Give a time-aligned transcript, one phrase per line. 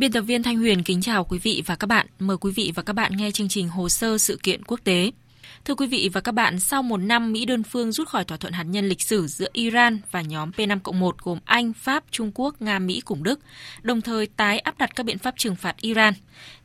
[0.00, 2.06] Biên tập viên Thanh Huyền kính chào quý vị và các bạn.
[2.18, 5.10] Mời quý vị và các bạn nghe chương trình Hồ sơ sự kiện quốc tế.
[5.64, 8.36] Thưa quý vị và các bạn, sau một năm Mỹ đơn phương rút khỏi thỏa
[8.38, 12.62] thuận hạt nhân lịch sử giữa Iran và nhóm P5-1 gồm Anh, Pháp, Trung Quốc,
[12.62, 13.40] Nga, Mỹ cùng Đức,
[13.82, 16.14] đồng thời tái áp đặt các biện pháp trừng phạt Iran,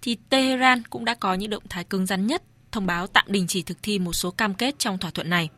[0.02, 3.48] thì Tehran cũng đã có những động thái cứng rắn nhất thông báo tạm đình
[3.48, 5.50] chỉ thực thi một số cam kết trong thỏa thuận này.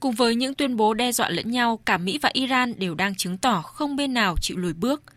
[0.00, 3.14] Cùng với những tuyên bố đe dọa lẫn nhau, cả Mỹ và Iran đều đang
[3.14, 5.02] chứng tỏ không bên nào chịu lùi bước–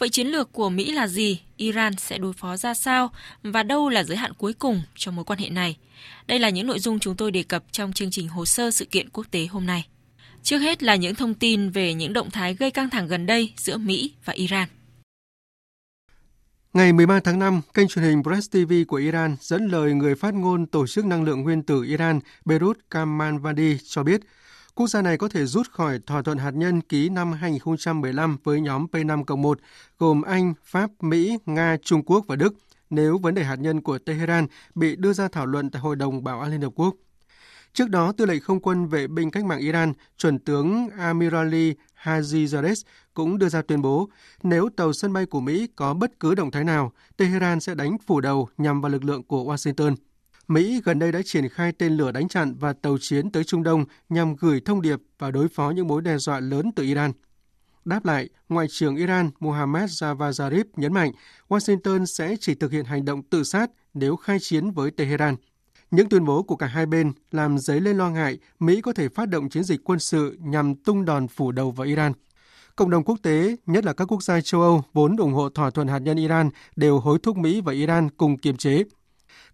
[0.00, 1.40] Vậy chiến lược của Mỹ là gì?
[1.56, 3.10] Iran sẽ đối phó ra sao?
[3.42, 5.76] Và đâu là giới hạn cuối cùng cho mối quan hệ này?
[6.26, 8.84] Đây là những nội dung chúng tôi đề cập trong chương trình hồ sơ sự
[8.84, 9.86] kiện quốc tế hôm nay.
[10.42, 13.52] Trước hết là những thông tin về những động thái gây căng thẳng gần đây
[13.56, 14.68] giữa Mỹ và Iran.
[16.72, 20.34] Ngày 13 tháng 5, kênh truyền hình Press TV của Iran dẫn lời người phát
[20.34, 24.20] ngôn Tổ chức Năng lượng Nguyên tử Iran Beirut Kamalvandi cho biết–
[24.74, 28.60] Quốc gia này có thể rút khỏi thỏa thuận hạt nhân ký năm 2015 với
[28.60, 29.54] nhóm P5-1
[29.98, 32.54] gồm Anh, Pháp, Mỹ, Nga, Trung Quốc và Đức
[32.90, 36.24] nếu vấn đề hạt nhân của Tehran bị đưa ra thảo luận tại Hội đồng
[36.24, 36.94] Bảo an Liên Hợp Quốc.
[37.72, 42.74] Trước đó, Tư lệnh Không quân vệ binh cách mạng Iran, chuẩn tướng Amirali Haji
[43.14, 44.08] cũng đưa ra tuyên bố
[44.42, 47.96] nếu tàu sân bay của Mỹ có bất cứ động thái nào, Tehran sẽ đánh
[48.06, 49.96] phủ đầu nhằm vào lực lượng của Washington–
[50.50, 53.62] Mỹ gần đây đã triển khai tên lửa đánh chặn và tàu chiến tới Trung
[53.62, 57.12] Đông nhằm gửi thông điệp và đối phó những mối đe dọa lớn từ Iran.
[57.84, 61.12] Đáp lại, Ngoại trưởng Iran Mohammad Javad Zarif nhấn mạnh
[61.48, 65.36] Washington sẽ chỉ thực hiện hành động tự sát nếu khai chiến với Tehran.
[65.90, 69.08] Những tuyên bố của cả hai bên làm dấy lên lo ngại Mỹ có thể
[69.08, 72.12] phát động chiến dịch quân sự nhằm tung đòn phủ đầu vào Iran.
[72.76, 75.70] Cộng đồng quốc tế, nhất là các quốc gia châu Âu vốn ủng hộ thỏa
[75.70, 78.84] thuận hạt nhân Iran, đều hối thúc Mỹ và Iran cùng kiềm chế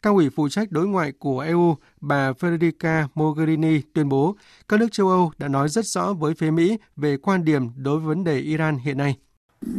[0.07, 4.37] Cao ủy phụ trách đối ngoại của EU, bà Federica Mogherini tuyên bố
[4.69, 7.99] các nước châu Âu đã nói rất rõ với phía Mỹ về quan điểm đối
[7.99, 9.17] với vấn đề Iran hiện nay.
[9.67, 9.79] Uh,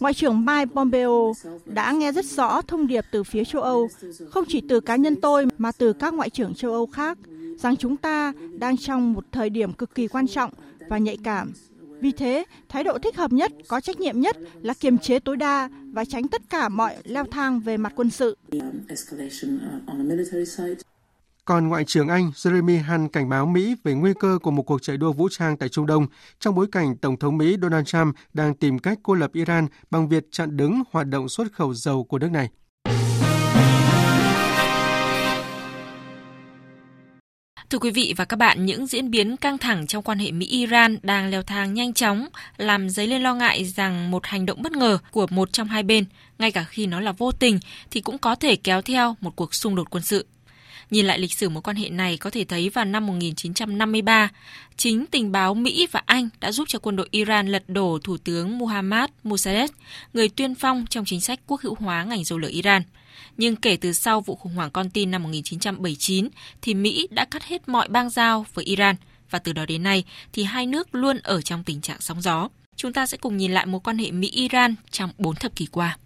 [0.00, 1.32] Ngoại trưởng Mike Pompeo
[1.64, 3.88] đã nghe rất rõ thông điệp từ phía châu Âu,
[4.30, 7.18] không chỉ từ cá nhân tôi mà từ các ngoại trưởng châu Âu khác,
[7.58, 10.50] rằng chúng ta đang trong một thời điểm cực kỳ quan trọng
[10.88, 11.52] và nhạy cảm
[12.00, 15.36] vì thế, thái độ thích hợp nhất, có trách nhiệm nhất là kiềm chế tối
[15.36, 18.36] đa và tránh tất cả mọi leo thang về mặt quân sự.
[21.44, 24.82] Còn Ngoại trưởng Anh Jeremy Hunt cảnh báo Mỹ về nguy cơ của một cuộc
[24.82, 26.06] chạy đua vũ trang tại Trung Đông
[26.40, 30.08] trong bối cảnh Tổng thống Mỹ Donald Trump đang tìm cách cô lập Iran bằng
[30.08, 32.48] việc chặn đứng hoạt động xuất khẩu dầu của nước này.
[37.70, 40.98] Thưa quý vị và các bạn, những diễn biến căng thẳng trong quan hệ Mỹ-Iran
[41.02, 44.72] đang leo thang nhanh chóng, làm dấy lên lo ngại rằng một hành động bất
[44.72, 46.04] ngờ của một trong hai bên,
[46.38, 47.58] ngay cả khi nó là vô tình,
[47.90, 50.26] thì cũng có thể kéo theo một cuộc xung đột quân sự.
[50.90, 54.28] Nhìn lại lịch sử mối quan hệ này có thể thấy vào năm 1953,
[54.76, 58.16] chính tình báo Mỹ và Anh đã giúp cho quân đội Iran lật đổ Thủ
[58.16, 59.74] tướng Muhammad Mossadegh
[60.12, 62.82] người tuyên phong trong chính sách quốc hữu hóa ngành dầu lửa Iran–
[63.36, 66.28] nhưng kể từ sau vụ khủng hoảng con tin năm 1979
[66.62, 68.96] thì Mỹ đã cắt hết mọi bang giao với Iran
[69.30, 72.48] và từ đó đến nay, thì hai nước luôn ở trong tình trạng sóng gió.
[72.76, 75.98] Chúng ta sẽ cùng nhìn lại mối quan hệ Mỹ-Iran trong 4 thập kỷ qua.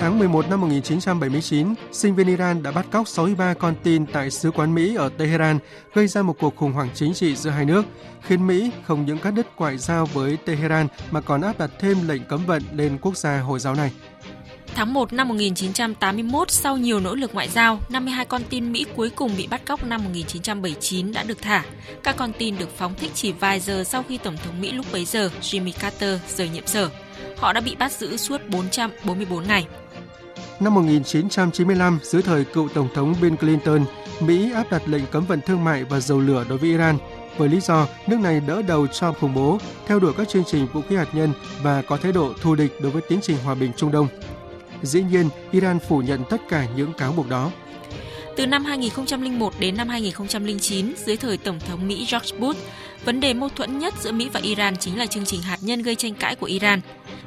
[0.00, 4.50] Tháng 11 năm 1979, sinh viên Iran đã bắt cóc 63 con tin tại sứ
[4.50, 5.58] quán Mỹ ở Tehran,
[5.94, 7.84] gây ra một cuộc khủng hoảng chính trị giữa hai nước,
[8.22, 12.08] khiến Mỹ không những cắt đứt ngoại giao với Tehran mà còn áp đặt thêm
[12.08, 13.92] lệnh cấm vận lên quốc gia Hồi giáo này.
[14.74, 19.10] Tháng 1 năm 1981, sau nhiều nỗ lực ngoại giao, 52 con tin Mỹ cuối
[19.10, 21.64] cùng bị bắt cóc năm 1979 đã được thả.
[22.02, 24.86] Các con tin được phóng thích chỉ vài giờ sau khi Tổng thống Mỹ lúc
[24.92, 26.90] bấy giờ Jimmy Carter rời nhiệm sở.
[27.36, 29.66] Họ đã bị bắt giữ suốt 444 ngày.
[30.60, 33.84] Năm 1995, dưới thời cựu Tổng thống Bill Clinton,
[34.20, 36.98] Mỹ áp đặt lệnh cấm vận thương mại và dầu lửa đối với Iran
[37.36, 40.66] với lý do nước này đỡ đầu cho khủng bố, theo đuổi các chương trình
[40.72, 43.54] vũ khí hạt nhân và có thái độ thù địch đối với tiến trình hòa
[43.54, 44.08] bình Trung Đông.
[44.82, 47.50] Dĩ nhiên, Iran phủ nhận tất cả những cáo buộc đó.
[48.36, 52.60] Từ năm 2001 đến năm 2009, dưới thời Tổng thống Mỹ George Bush,
[53.04, 55.82] vấn đề mâu thuẫn nhất giữa Mỹ và Iran chính là chương trình hạt nhân
[55.82, 56.80] gây tranh cãi của Iran.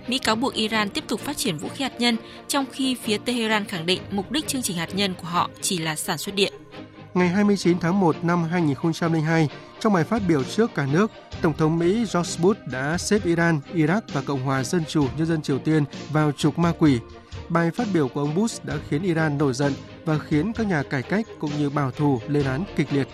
[0.07, 2.17] Mỹ cáo buộc Iran tiếp tục phát triển vũ khí hạt nhân,
[2.47, 5.77] trong khi phía Tehran khẳng định mục đích chương trình hạt nhân của họ chỉ
[5.77, 6.53] là sản xuất điện.
[7.13, 9.49] Ngày 29 tháng 1 năm 2002,
[9.79, 11.11] Trong bài phát biểu trước cả nước,
[11.41, 15.27] Tổng thống Mỹ George Bush đã xếp Iran, Iraq và Cộng hòa Dân chủ Nhân
[15.27, 16.99] dân Triều Tiên vào trục ma quỷ.
[17.49, 19.73] Bài phát biểu của ông Bush đã khiến Iran nổi giận
[20.05, 23.07] và khiến các nhà cải cách cũng như bảo thủ lên án kịch liệt.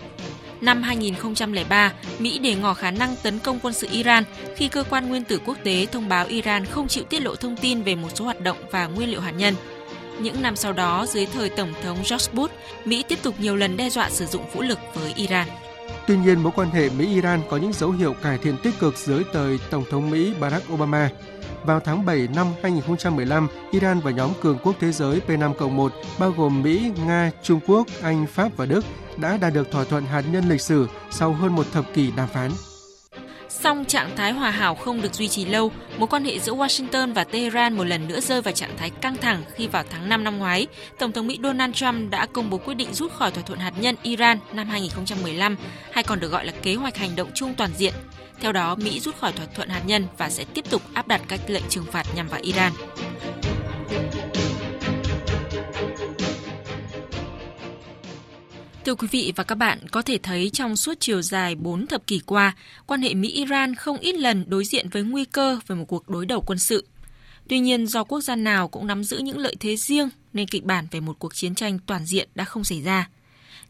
[0.60, 4.24] Năm 2003, Mỹ để ngỏ khả năng tấn công quân sự Iran
[4.56, 7.56] khi cơ quan nguyên tử quốc tế thông báo Iran không chịu tiết lộ thông
[7.56, 9.54] tin về một số hoạt động và nguyên liệu hạt nhân.
[10.20, 12.54] Những năm sau đó, dưới thời Tổng thống George Bush,
[12.84, 15.46] Mỹ tiếp tục nhiều lần đe dọa sử dụng vũ lực với Iran.
[16.06, 19.22] Tuy nhiên, mối quan hệ Mỹ-Iran có những dấu hiệu cải thiện tích cực dưới
[19.32, 21.10] thời Tổng thống Mỹ Barack Obama.
[21.64, 26.62] Vào tháng 7 năm 2015, Iran và nhóm cường quốc thế giới P5-1 bao gồm
[26.62, 28.84] Mỹ, Nga, Trung Quốc, Anh, Pháp và Đức
[29.16, 32.28] đã đạt được thỏa thuận hạt nhân lịch sử sau hơn một thập kỷ đàm
[32.28, 32.50] phán.
[33.50, 37.14] Song trạng thái hòa hảo không được duy trì lâu, mối quan hệ giữa Washington
[37.14, 40.24] và Tehran một lần nữa rơi vào trạng thái căng thẳng khi vào tháng 5
[40.24, 40.66] năm ngoái,
[40.98, 43.72] Tổng thống Mỹ Donald Trump đã công bố quyết định rút khỏi thỏa thuận hạt
[43.80, 45.56] nhân Iran năm 2015,
[45.92, 47.94] hay còn được gọi là kế hoạch hành động chung toàn diện.
[48.40, 51.20] Theo đó, Mỹ rút khỏi thỏa thuận hạt nhân và sẽ tiếp tục áp đặt
[51.28, 52.72] các lệnh trừng phạt nhằm vào Iran.
[58.90, 62.06] Thưa quý vị và các bạn, có thể thấy trong suốt chiều dài 4 thập
[62.06, 62.56] kỷ qua,
[62.86, 66.26] quan hệ Mỹ-Iran không ít lần đối diện với nguy cơ về một cuộc đối
[66.26, 66.86] đầu quân sự.
[67.48, 70.64] Tuy nhiên, do quốc gia nào cũng nắm giữ những lợi thế riêng nên kịch
[70.64, 73.08] bản về một cuộc chiến tranh toàn diện đã không xảy ra.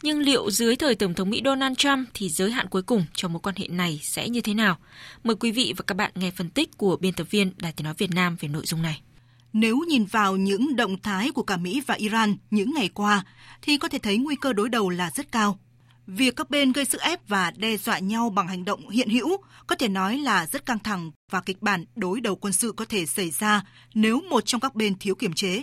[0.03, 3.29] Nhưng liệu dưới thời Tổng thống Mỹ Donald Trump thì giới hạn cuối cùng cho
[3.29, 4.79] mối quan hệ này sẽ như thế nào?
[5.25, 7.85] Mời quý vị và các bạn nghe phân tích của biên tập viên Đài Tiếng
[7.85, 9.01] Nói Việt Nam về nội dung này.
[9.53, 13.25] Nếu nhìn vào những động thái của cả Mỹ và Iran những ngày qua,
[13.63, 15.59] thì có thể thấy nguy cơ đối đầu là rất cao.
[16.07, 19.37] Việc các bên gây sức ép và đe dọa nhau bằng hành động hiện hữu
[19.67, 22.85] có thể nói là rất căng thẳng và kịch bản đối đầu quân sự có
[22.85, 23.65] thể xảy ra
[23.95, 25.63] nếu một trong các bên thiếu kiểm chế.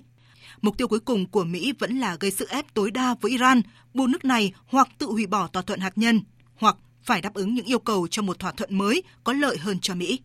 [0.61, 3.61] Mục tiêu cuối cùng của Mỹ vẫn là gây sức ép tối đa với Iran,
[3.93, 6.21] buộc nước này hoặc tự hủy bỏ thỏa thuận hạt nhân,
[6.55, 9.79] hoặc phải đáp ứng những yêu cầu cho một thỏa thuận mới có lợi hơn
[9.81, 10.19] cho Mỹ.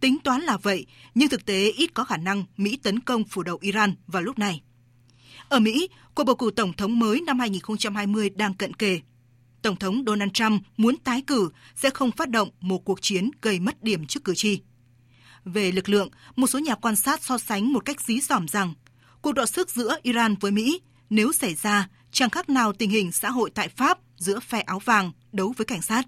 [0.00, 3.42] Tính toán là vậy, nhưng thực tế ít có khả năng Mỹ tấn công phủ
[3.42, 4.62] đầu Iran vào lúc này.
[5.48, 9.00] Ở Mỹ, cuộc bầu cử tổng thống mới năm 2020 đang cận kề.
[9.62, 13.60] Tổng thống Donald Trump muốn tái cử sẽ không phát động một cuộc chiến gây
[13.60, 14.60] mất điểm trước cử tri.
[15.44, 18.74] Về lực lượng, một số nhà quan sát so sánh một cách dí dỏm rằng
[19.22, 20.80] cuộc đọ sức giữa Iran với Mỹ
[21.10, 24.78] nếu xảy ra chẳng khác nào tình hình xã hội tại Pháp giữa phe áo
[24.78, 26.06] vàng đấu với cảnh sát.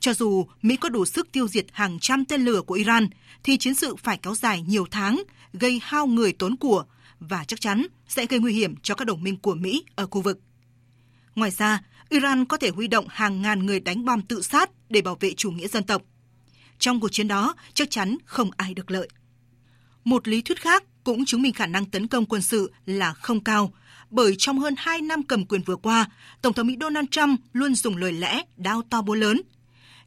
[0.00, 3.08] Cho dù Mỹ có đủ sức tiêu diệt hàng trăm tên lửa của Iran,
[3.42, 6.84] thì chiến sự phải kéo dài nhiều tháng, gây hao người tốn của
[7.20, 10.20] và chắc chắn sẽ gây nguy hiểm cho các đồng minh của Mỹ ở khu
[10.20, 10.40] vực.
[11.34, 15.00] Ngoài ra, Iran có thể huy động hàng ngàn người đánh bom tự sát để
[15.00, 16.02] bảo vệ chủ nghĩa dân tộc.
[16.78, 19.08] Trong cuộc chiến đó, chắc chắn không ai được lợi.
[20.04, 23.44] Một lý thuyết khác cũng chứng minh khả năng tấn công quân sự là không
[23.44, 23.72] cao,
[24.10, 26.10] bởi trong hơn 2 năm cầm quyền vừa qua,
[26.42, 29.40] Tổng thống Mỹ Donald Trump luôn dùng lời lẽ đao to búa lớn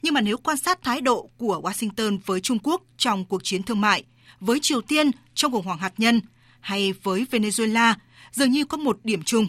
[0.01, 3.63] nhưng mà nếu quan sát thái độ của Washington với Trung Quốc trong cuộc chiến
[3.63, 4.03] thương mại,
[4.39, 6.21] với Triều Tiên trong khủng hoảng hạt nhân
[6.59, 7.93] hay với Venezuela,
[8.31, 9.47] dường như có một điểm chung.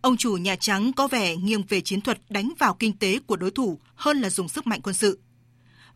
[0.00, 3.36] Ông chủ Nhà Trắng có vẻ nghiêng về chiến thuật đánh vào kinh tế của
[3.36, 5.18] đối thủ hơn là dùng sức mạnh quân sự.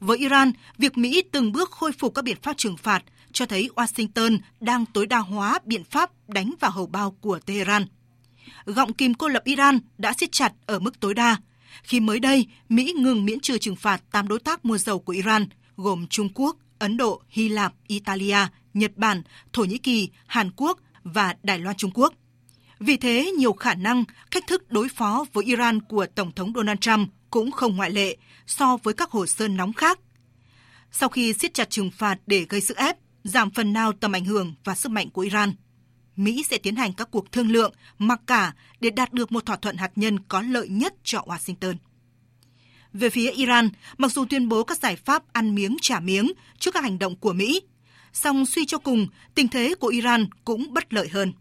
[0.01, 3.69] Với Iran, việc Mỹ từng bước khôi phục các biện pháp trừng phạt cho thấy
[3.77, 7.87] Washington đang tối đa hóa biện pháp đánh vào hầu bao của Tehran.
[8.65, 11.37] Gọng kìm cô lập Iran đã siết chặt ở mức tối đa,
[11.83, 15.13] khi mới đây Mỹ ngừng miễn trừ trừng phạt 8 đối tác mua dầu của
[15.13, 15.47] Iran
[15.77, 18.39] gồm Trung Quốc, Ấn Độ, Hy Lạp, Italia,
[18.75, 19.23] Nhật Bản,
[19.53, 22.15] Thổ Nhĩ Kỳ, Hàn Quốc và Đài Loan Trung Quốc.
[22.81, 26.79] Vì thế, nhiều khả năng cách thức đối phó với Iran của Tổng thống Donald
[26.81, 29.99] Trump cũng không ngoại lệ so với các hồ sơ nóng khác.
[30.93, 34.25] Sau khi siết chặt trừng phạt để gây sức ép, giảm phần nào tầm ảnh
[34.25, 35.53] hưởng và sức mạnh của Iran,
[36.25, 39.57] Mỹ sẽ tiến hành các cuộc thương lượng, mặc cả để đạt được một thỏa
[39.57, 41.75] thuận hạt nhân có lợi nhất cho Washington.
[42.93, 46.75] Về phía Iran, mặc dù tuyên bố các giải pháp ăn miếng trả miếng trước
[46.75, 47.61] các hành động của Mỹ,
[48.13, 51.33] song suy cho cùng, tình thế của Iran cũng bất lợi hơn.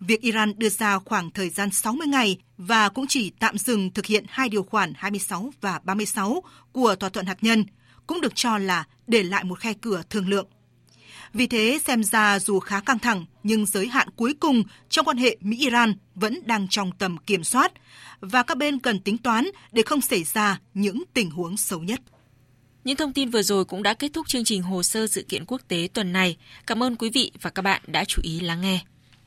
[0.00, 4.06] Việc Iran đưa ra khoảng thời gian 60 ngày và cũng chỉ tạm dừng thực
[4.06, 6.42] hiện hai điều khoản 26 và 36
[6.72, 7.64] của thỏa thuận hạt nhân
[8.06, 10.46] cũng được cho là để lại một khe cửa thương lượng.
[11.34, 15.16] Vì thế, xem ra dù khá căng thẳng, nhưng giới hạn cuối cùng trong quan
[15.16, 17.72] hệ Mỹ-Iran vẫn đang trong tầm kiểm soát
[18.20, 22.00] và các bên cần tính toán để không xảy ra những tình huống xấu nhất.
[22.84, 25.44] Những thông tin vừa rồi cũng đã kết thúc chương trình hồ sơ sự kiện
[25.46, 26.36] quốc tế tuần này.
[26.66, 28.80] Cảm ơn quý vị và các bạn đã chú ý lắng nghe.